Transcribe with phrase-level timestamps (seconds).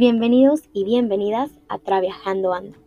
[0.00, 2.78] Bienvenidos y bienvenidas a Traviajando Ando,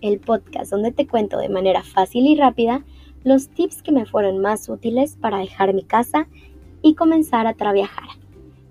[0.00, 2.82] el podcast donde te cuento de manera fácil y rápida
[3.22, 6.26] los tips que me fueron más útiles para dejar mi casa
[6.80, 8.08] y comenzar a traviajar.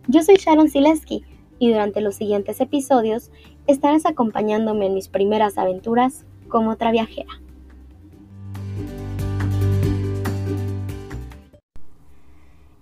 [0.08, 1.24] Yo soy Sharon Sileski
[1.60, 3.30] y durante los siguientes episodios
[3.68, 7.40] estarás acompañándome en mis primeras aventuras como traviajera.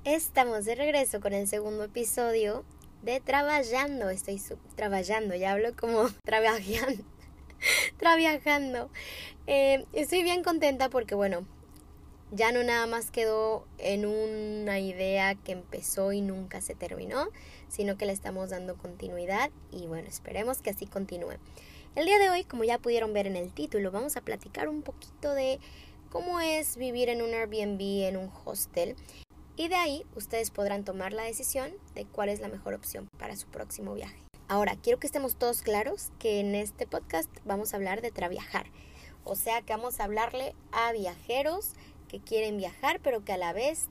[0.06, 2.64] Estamos de regreso con el segundo episodio
[3.02, 4.10] de trabajando.
[4.10, 4.42] Estoy
[4.76, 7.04] trabajando, ya hablo como trabajando.
[7.98, 8.90] trabajando.
[9.48, 11.46] Eh, estoy bien contenta porque, bueno,
[12.32, 17.28] ya no nada más quedó en una idea que empezó y nunca se terminó,
[17.68, 21.34] sino que le estamos dando continuidad y bueno, esperemos que así continúe.
[21.96, 24.84] El día de hoy, como ya pudieron ver en el título, vamos a platicar un
[24.84, 25.60] poquito de
[26.10, 28.96] cómo es vivir en un Airbnb, en un hostel
[29.56, 33.36] y de ahí ustedes podrán tomar la decisión de cuál es la mejor opción para
[33.36, 34.18] su próximo viaje.
[34.48, 38.66] Ahora, quiero que estemos todos claros que en este podcast vamos a hablar de traviajar.
[39.24, 41.74] O sea que vamos a hablarle a viajeros
[42.08, 43.88] que quieren viajar, pero que a la vez,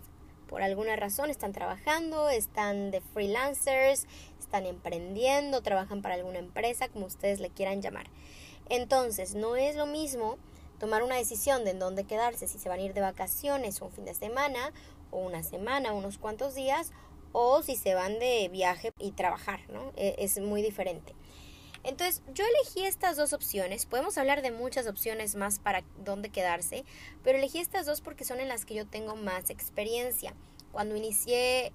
[0.48, 4.06] por alguna razón, están trabajando, están de freelancers,
[4.38, 8.10] están emprendiendo, trabajan para alguna empresa, como ustedes le quieran llamar.
[8.68, 10.36] Entonces, no es lo mismo
[10.78, 13.92] tomar una decisión de en dónde quedarse, si se van a ir de vacaciones un
[13.92, 14.72] fin de semana
[15.10, 16.92] o una semana, unos cuantos días,
[17.32, 19.92] o si se van de viaje y trabajar, ¿no?
[19.96, 21.14] E, es muy diferente.
[21.82, 23.86] Entonces, yo elegí estas dos opciones.
[23.86, 26.84] Podemos hablar de muchas opciones más para dónde quedarse,
[27.24, 30.34] pero elegí estas dos porque son en las que yo tengo más experiencia.
[30.72, 31.72] Cuando inicié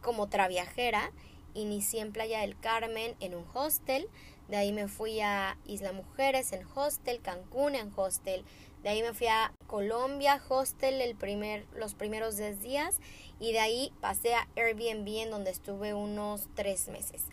[0.00, 1.12] como traviajera,
[1.54, 4.08] inicié en Playa del Carmen en un hostel,
[4.48, 8.44] de ahí me fui a Isla Mujeres en hostel, Cancún en hostel,
[8.82, 12.98] de ahí me fui a Colombia, hostel el primer, los primeros 10 días
[13.38, 17.24] y de ahí pasé a Airbnb en donde estuve unos 3 meses.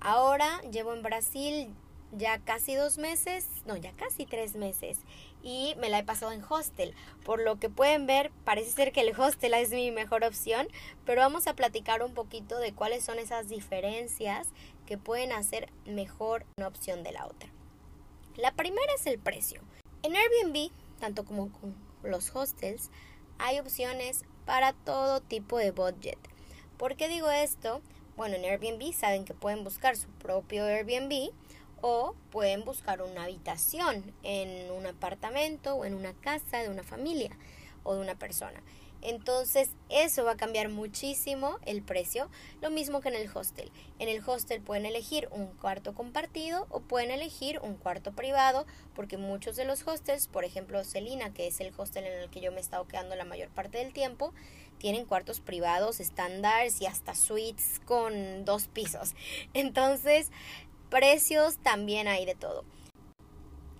[0.00, 1.74] Ahora llevo en Brasil
[2.16, 4.98] ya casi dos meses, no, ya casi tres meses
[5.42, 6.94] y me la he pasado en hostel.
[7.24, 10.68] Por lo que pueden ver, parece ser que el hostel es mi mejor opción,
[11.04, 14.48] pero vamos a platicar un poquito de cuáles son esas diferencias
[14.86, 17.48] que pueden hacer mejor una opción de la otra.
[18.36, 19.60] La primera es el precio.
[20.04, 20.70] En Airbnb,
[21.00, 22.90] tanto como con los hostels,
[23.38, 26.18] hay opciones para todo tipo de budget.
[26.76, 27.80] ¿Por qué digo esto?
[28.14, 31.30] Bueno, en Airbnb saben que pueden buscar su propio Airbnb
[31.80, 37.30] o pueden buscar una habitación en un apartamento o en una casa de una familia
[37.82, 38.62] o de una persona.
[39.04, 42.30] Entonces eso va a cambiar muchísimo el precio,
[42.62, 43.70] lo mismo que en el hostel.
[43.98, 49.18] En el hostel pueden elegir un cuarto compartido o pueden elegir un cuarto privado, porque
[49.18, 52.50] muchos de los hostels, por ejemplo Celina, que es el hostel en el que yo
[52.50, 54.32] me he estado quedando la mayor parte del tiempo,
[54.78, 59.14] tienen cuartos privados, estándares y hasta suites con dos pisos.
[59.54, 60.30] Entonces,
[60.88, 62.64] precios también hay de todo.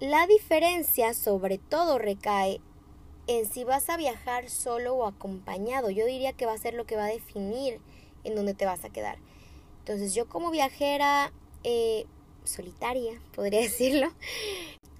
[0.00, 2.60] La diferencia sobre todo recae
[3.26, 5.90] en si vas a viajar solo o acompañado.
[5.90, 7.80] Yo diría que va a ser lo que va a definir
[8.24, 9.18] en dónde te vas a quedar.
[9.80, 12.06] Entonces yo como viajera eh,
[12.44, 14.12] solitaria, podría decirlo,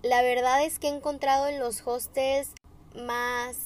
[0.03, 2.51] la verdad es que he encontrado en los hostels
[2.95, 3.57] más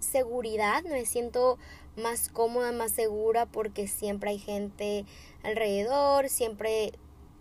[0.00, 1.58] seguridad, me siento
[1.96, 5.04] más cómoda, más segura porque siempre hay gente
[5.42, 6.92] alrededor, siempre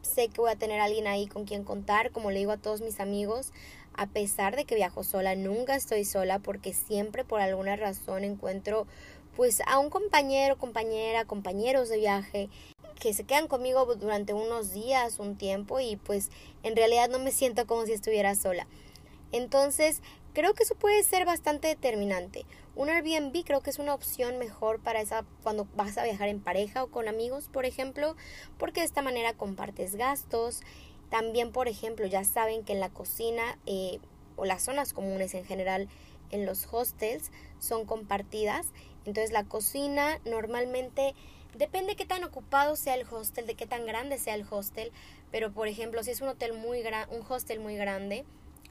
[0.01, 2.81] sé que voy a tener alguien ahí con quien contar, como le digo a todos
[2.81, 3.51] mis amigos,
[3.97, 8.87] a pesar de que viajo sola, nunca estoy sola porque siempre por alguna razón encuentro
[9.35, 12.49] pues a un compañero, compañera, compañeros de viaje
[12.99, 16.29] que se quedan conmigo durante unos días, un tiempo y pues
[16.63, 18.67] en realidad no me siento como si estuviera sola.
[19.31, 20.01] Entonces,
[20.33, 22.45] creo que eso puede ser bastante determinante.
[22.75, 26.41] Un Airbnb creo que es una opción mejor para esa cuando vas a viajar en
[26.41, 28.15] pareja o con amigos, por ejemplo,
[28.57, 30.61] porque de esta manera compartes gastos
[31.09, 33.99] también, por ejemplo, ya saben que en la cocina eh,
[34.35, 35.87] o las zonas comunes en general
[36.31, 38.67] en los hostels son compartidas.
[39.05, 41.13] Entonces la cocina normalmente
[41.55, 44.91] depende qué tan ocupado sea el hostel, de qué tan grande sea el hostel.
[45.31, 48.25] Pero por ejemplo, si es un hotel muy grande, un hostel muy grande,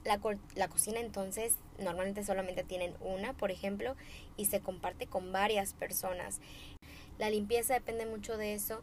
[0.05, 0.21] la,
[0.55, 3.97] la cocina entonces normalmente solamente tienen una, por ejemplo,
[4.37, 6.41] y se comparte con varias personas.
[7.19, 8.83] La limpieza depende mucho de eso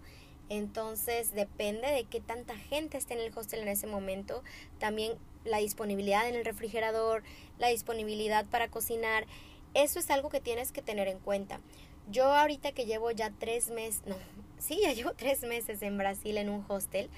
[0.51, 4.43] entonces depende de qué tanta gente esté en el hostel en ese momento.
[4.79, 5.13] También
[5.45, 7.23] la disponibilidad en el refrigerador,
[7.57, 9.27] la disponibilidad para cocinar.
[9.73, 11.61] Eso es algo que tienes que tener en cuenta.
[12.09, 14.17] Yo ahorita que llevo ya tres meses, no,
[14.59, 17.09] sí, ya llevo tres meses en Brasil en un hostel,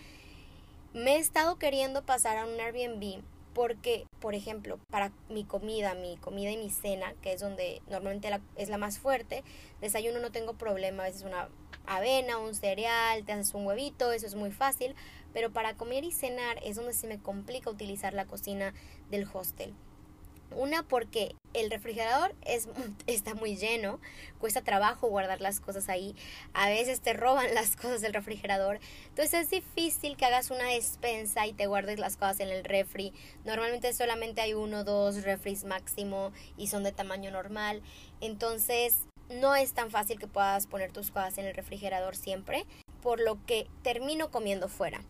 [0.93, 3.23] me he estado queriendo pasar a un Airbnb
[3.55, 8.29] porque, por ejemplo, para mi comida, mi comida y mi cena, que es donde normalmente
[8.55, 9.43] es la más fuerte,
[9.81, 11.49] desayuno no tengo problema, a veces una
[11.85, 14.95] avena, un cereal, te haces un huevito, eso es muy fácil,
[15.33, 18.73] pero para comer y cenar es donde se me complica utilizar la cocina
[19.11, 19.73] del hostel.
[20.55, 22.67] Una porque el refrigerador es,
[23.07, 23.99] está muy lleno,
[24.39, 26.15] cuesta trabajo guardar las cosas ahí,
[26.53, 28.79] a veces te roban las cosas del refrigerador,
[29.09, 33.13] entonces es difícil que hagas una despensa y te guardes las cosas en el refri.
[33.45, 37.81] Normalmente solamente hay uno o dos refris máximo y son de tamaño normal,
[38.21, 38.95] entonces
[39.29, 42.65] no es tan fácil que puedas poner tus cosas en el refrigerador siempre,
[43.01, 45.03] por lo que termino comiendo fuera.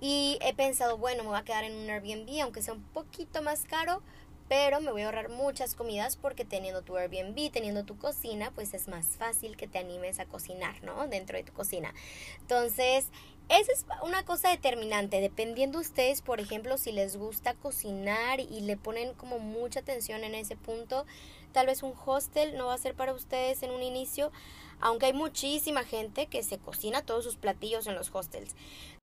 [0.00, 3.42] Y he pensado, bueno, me voy a quedar en un Airbnb, aunque sea un poquito
[3.42, 4.02] más caro,
[4.50, 8.74] pero me voy a ahorrar muchas comidas porque teniendo tu Airbnb, teniendo tu cocina, pues
[8.74, 11.06] es más fácil que te animes a cocinar, ¿no?
[11.06, 11.94] Dentro de tu cocina.
[12.40, 13.06] Entonces,
[13.48, 18.76] esa es una cosa determinante, dependiendo ustedes, por ejemplo, si les gusta cocinar y le
[18.76, 21.06] ponen como mucha atención en ese punto,
[21.52, 24.32] tal vez un hostel no va a ser para ustedes en un inicio,
[24.80, 28.56] aunque hay muchísima gente que se cocina todos sus platillos en los hostels.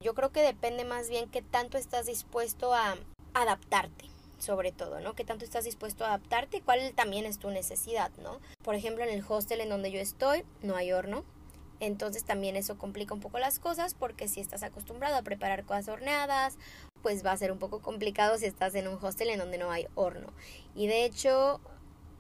[0.03, 2.97] Yo creo que depende más bien qué tanto estás dispuesto a
[3.33, 5.13] adaptarte sobre todo, ¿no?
[5.13, 8.39] ¿Qué tanto estás dispuesto a adaptarte cuál también es tu necesidad, ¿no?
[8.63, 11.23] Por ejemplo, en el hostel en donde yo estoy no hay horno,
[11.79, 15.87] entonces también eso complica un poco las cosas porque si estás acostumbrado a preparar cosas
[15.89, 16.57] horneadas,
[17.01, 19.71] pues va a ser un poco complicado si estás en un hostel en donde no
[19.71, 20.33] hay horno.
[20.75, 21.61] Y de hecho,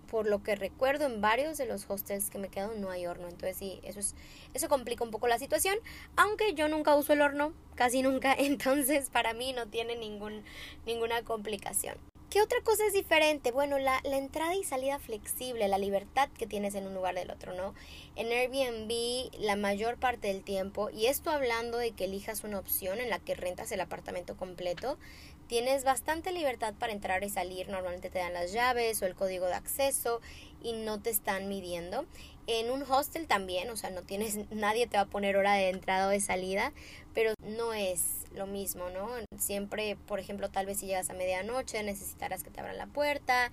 [0.07, 3.27] por lo que recuerdo en varios de los hostels que me quedo no hay horno,
[3.27, 4.15] entonces sí, eso es
[4.53, 5.77] eso complica un poco la situación,
[6.15, 10.43] aunque yo nunca uso el horno, casi nunca, entonces para mí no tiene ningún
[10.85, 11.97] ninguna complicación.
[12.29, 13.51] ¿Qué otra cosa es diferente?
[13.51, 17.31] Bueno, la, la, entrada y salida flexible, la libertad que tienes en un lugar del
[17.31, 17.73] otro, ¿no?
[18.17, 22.99] En Airbnb la mayor parte del tiempo, y esto hablando de que elijas una opción
[22.99, 24.97] en la que rentas el apartamento completo,
[25.47, 29.45] tienes bastante libertad para entrar y salir, normalmente te dan las llaves o el código
[29.47, 30.21] de acceso
[30.61, 32.05] y no te están midiendo.
[32.47, 35.69] En un hostel también, o sea, no tienes, nadie te va a poner hora de
[35.69, 36.73] entrada o de salida,
[37.13, 39.09] pero no es lo mismo, ¿no?
[39.37, 43.51] Siempre, por ejemplo, tal vez si llegas a medianoche necesitarás que te abran la puerta,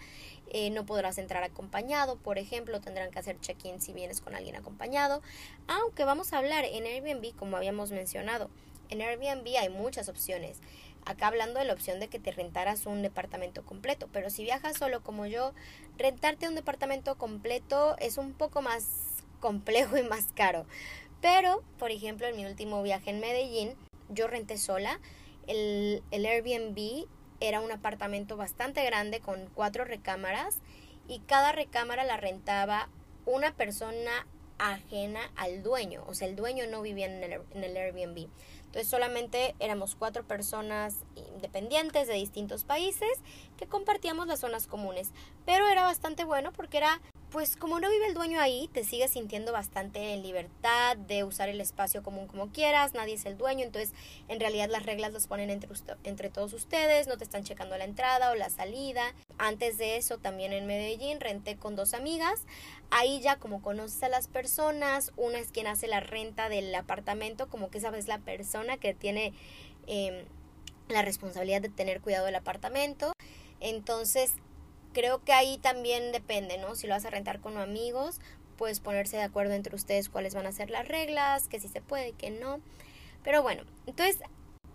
[0.50, 4.56] eh, no podrás entrar acompañado, por ejemplo, tendrán que hacer check-in si vienes con alguien
[4.56, 5.22] acompañado,
[5.66, 8.50] aunque vamos a hablar en Airbnb, como habíamos mencionado,
[8.90, 10.60] en Airbnb hay muchas opciones.
[11.06, 14.78] Acá hablando de la opción de que te rentaras un departamento completo, pero si viajas
[14.78, 15.52] solo como yo,
[15.98, 20.64] rentarte un departamento completo es un poco más complejo y más caro.
[21.20, 23.74] Pero, por ejemplo, en mi último viaje en Medellín,
[24.08, 24.98] yo renté sola.
[25.46, 27.06] El, el Airbnb
[27.40, 30.56] era un apartamento bastante grande con cuatro recámaras
[31.08, 32.88] y cada recámara la rentaba
[33.26, 34.26] una persona
[34.58, 38.28] ajena al dueño, o sea, el dueño no vivía en el, en el Airbnb.
[38.74, 43.08] Entonces solamente éramos cuatro personas independientes de distintos países
[43.56, 45.12] que compartíamos las zonas comunes.
[45.46, 47.00] Pero era bastante bueno porque era
[47.34, 51.48] pues como no vive el dueño ahí, te sigues sintiendo bastante en libertad de usar
[51.48, 53.92] el espacio común como quieras, nadie es el dueño, entonces
[54.28, 55.68] en realidad las reglas las ponen entre,
[56.04, 59.02] entre todos ustedes, no te están checando la entrada o la salida.
[59.36, 62.42] Antes de eso también en Medellín renté con dos amigas,
[62.90, 67.48] ahí ya como conoces a las personas, una es quien hace la renta del apartamento,
[67.48, 69.32] como que sabes la persona que tiene
[69.88, 70.24] em,
[70.86, 73.12] la responsabilidad de tener cuidado del apartamento.
[73.58, 74.34] Entonces
[74.94, 76.74] creo que ahí también depende, ¿no?
[76.74, 78.20] Si lo vas a rentar con amigos,
[78.56, 81.82] pues ponerse de acuerdo entre ustedes cuáles van a ser las reglas, que si se
[81.82, 82.60] puede, que no.
[83.22, 84.20] Pero bueno, entonces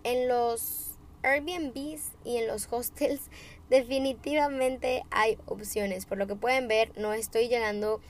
[0.04, 0.92] en los
[1.24, 3.22] Airbnbs y en los hostels
[3.70, 6.06] definitivamente hay opciones.
[6.06, 8.02] Por lo que pueden ver, no estoy llegando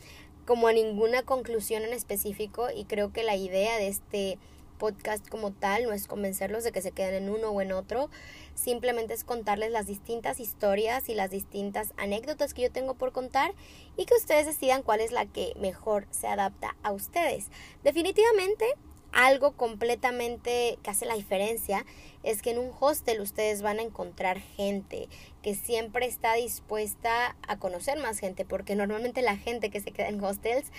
[0.46, 4.40] como a ninguna conclusión en específico y creo que la idea de este
[4.80, 8.10] podcast como tal no es convencerlos de que se queden en uno o en otro,
[8.56, 13.54] simplemente es contarles las distintas historias y las distintas anécdotas que yo tengo por contar
[13.96, 17.52] y que ustedes decidan cuál es la que mejor se adapta a ustedes.
[17.84, 18.66] Definitivamente
[19.12, 21.86] algo completamente que hace la diferencia
[22.24, 25.08] es que en un hostel ustedes van a encontrar gente
[25.42, 30.10] que siempre está dispuesta a conocer más gente, porque normalmente la gente que se queda
[30.10, 30.72] en hostels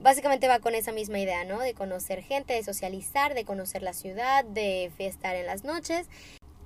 [0.00, 1.60] básicamente va con esa misma idea, ¿no?
[1.60, 6.08] De conocer gente, de socializar, de conocer la ciudad, de fiestar en las noches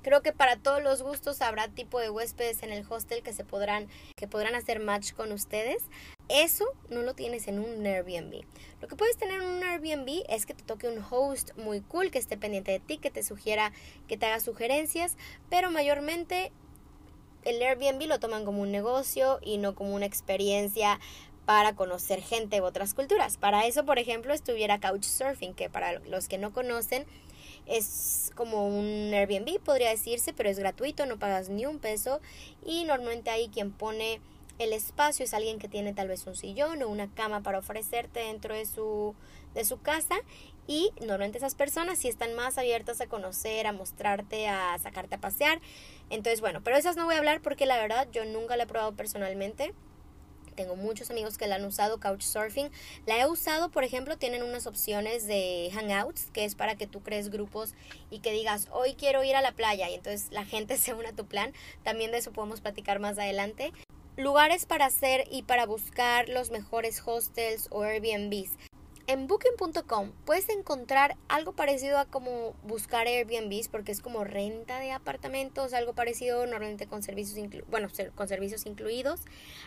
[0.03, 3.45] Creo que para todos los gustos habrá tipo de huéspedes en el hostel que se
[3.45, 5.83] podrán que podrán hacer match con ustedes.
[6.29, 8.45] Eso no lo tienes en un Airbnb.
[8.81, 12.11] Lo que puedes tener en un Airbnb es que te toque un host muy cool
[12.11, 13.73] que esté pendiente de ti, que te sugiera,
[14.09, 15.17] que te haga sugerencias,
[15.49, 16.53] pero mayormente
[17.45, 21.01] el Airbnb lo toman como un negocio y no como una experiencia
[21.47, 23.37] para conocer gente de otras culturas.
[23.37, 27.07] Para eso, por ejemplo, estuviera Couchsurfing, que para los que no conocen
[27.67, 32.21] es como un Airbnb, podría decirse, pero es gratuito, no pagas ni un peso
[32.65, 34.21] y normalmente hay quien pone
[34.61, 38.21] el espacio es alguien que tiene tal vez un sillón o una cama para ofrecerte
[38.21, 39.15] dentro de su,
[39.55, 40.17] de su casa
[40.67, 45.19] y normalmente esas personas sí están más abiertas a conocer, a mostrarte, a sacarte a
[45.19, 45.61] pasear.
[46.11, 48.67] Entonces, bueno, pero esas no voy a hablar porque la verdad yo nunca la he
[48.67, 49.73] probado personalmente.
[50.61, 52.71] Tengo muchos amigos que la han usado, Couchsurfing.
[53.07, 57.01] La he usado, por ejemplo, tienen unas opciones de Hangouts, que es para que tú
[57.01, 57.73] crees grupos
[58.11, 61.09] y que digas, hoy quiero ir a la playa, y entonces la gente se une
[61.09, 61.55] a tu plan.
[61.83, 63.73] También de eso podemos platicar más adelante.
[64.19, 68.59] Lugares para hacer y para buscar los mejores hostels o Airbnbs.
[69.11, 74.93] En booking.com puedes encontrar algo parecido a como buscar Airbnbs porque es como renta de
[74.93, 79.23] apartamentos, algo parecido normalmente con servicios bueno, con servicios incluidos.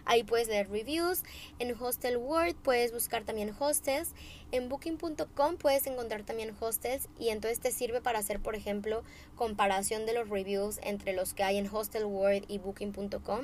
[0.05, 1.23] Ahí puedes leer reviews.
[1.59, 4.13] En Hostel World puedes buscar también hostels.
[4.53, 9.03] En booking.com puedes encontrar también hostels y entonces te sirve para hacer, por ejemplo,
[9.35, 13.41] comparación de los reviews entre los que hay en Hostel World y booking.com.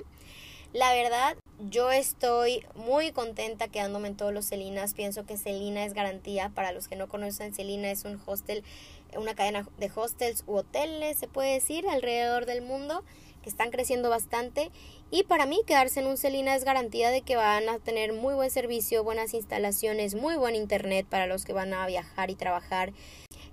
[0.71, 1.35] La verdad,
[1.67, 4.93] yo estoy muy contenta quedándome en todos los Celinas.
[4.93, 6.51] Pienso que Celina es garantía.
[6.55, 8.63] Para los que no conocen, Celina es un hostel,
[9.15, 13.03] una cadena de hostels u hoteles, se puede decir, alrededor del mundo,
[13.43, 14.71] que están creciendo bastante.
[15.11, 18.35] Y para mí, quedarse en un Celina es garantía de que van a tener muy
[18.35, 22.93] buen servicio, buenas instalaciones, muy buen internet para los que van a viajar y trabajar.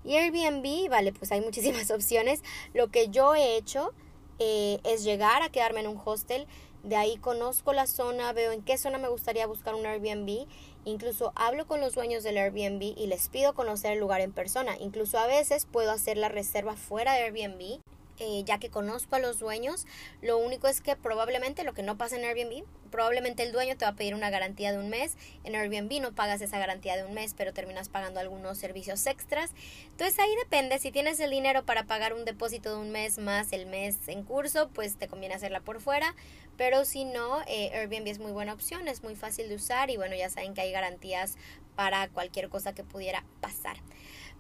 [0.05, 2.43] Y Airbnb, vale, pues hay muchísimas opciones.
[2.73, 3.93] Lo que yo he hecho
[4.39, 6.47] eh, es llegar a quedarme en un hostel
[6.87, 10.47] de ahí conozco la zona, veo en qué zona me gustaría buscar un Airbnb.
[10.85, 14.77] Incluso hablo con los dueños del Airbnb y les pido conocer el lugar en persona.
[14.79, 17.81] Incluso a veces puedo hacer la reserva fuera de Airbnb
[18.19, 19.87] eh, ya que conozco a los dueños.
[20.23, 23.85] Lo único es que probablemente lo que no pasa en Airbnb, probablemente el dueño te
[23.85, 25.17] va a pedir una garantía de un mes.
[25.45, 29.53] En Airbnb no pagas esa garantía de un mes, pero terminas pagando algunos servicios extras.
[29.91, 33.53] Entonces ahí depende, si tienes el dinero para pagar un depósito de un mes más
[33.53, 36.15] el mes en curso, pues te conviene hacerla por fuera.
[36.57, 39.97] Pero si no, eh, Airbnb es muy buena opción, es muy fácil de usar y
[39.97, 41.37] bueno, ya saben que hay garantías
[41.75, 43.77] para cualquier cosa que pudiera pasar.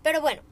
[0.02, 0.42] Pero bueno,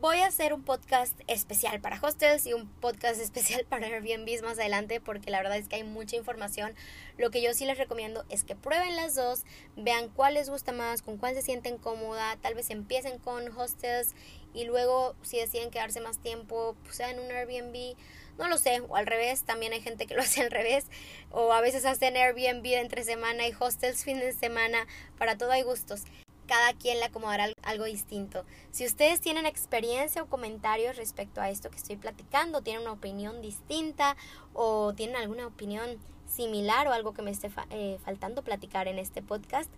[0.00, 4.58] voy a hacer un podcast especial para hostels y un podcast especial para Airbnb más
[4.58, 6.74] adelante porque la verdad es que hay mucha información.
[7.18, 9.44] Lo que yo sí les recomiendo es que prueben las dos,
[9.76, 14.14] vean cuál les gusta más, con cuál se sienten cómoda, tal vez empiecen con hostels
[14.52, 17.96] y luego si deciden quedarse más tiempo, pues sean un Airbnb.
[18.38, 20.86] No lo sé, o al revés, también hay gente que lo hace al revés,
[21.30, 24.86] o a veces hacen Airbnb entre semana y hostels fin de semana,
[25.18, 26.02] para todo hay gustos
[26.46, 28.44] cada quien le acomodará algo distinto.
[28.70, 33.40] Si ustedes tienen experiencia o comentarios respecto a esto que estoy platicando, tienen una opinión
[33.40, 34.16] distinta
[34.52, 39.22] o tienen alguna opinión similar o algo que me esté eh, faltando platicar en este
[39.22, 39.70] podcast,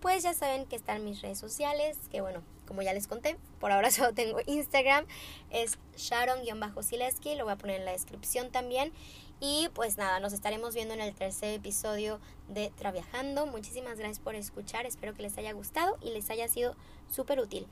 [0.00, 3.72] pues ya saben que están mis redes sociales, que bueno, como ya les conté, por
[3.72, 5.06] ahora solo tengo Instagram,
[5.50, 8.92] es Sharon-Sileski, lo voy a poner en la descripción también.
[9.40, 13.46] Y pues nada, nos estaremos viendo en el tercer episodio de Traviajando.
[13.46, 16.76] Muchísimas gracias por escuchar, espero que les haya gustado y les haya sido
[17.10, 17.66] súper útil.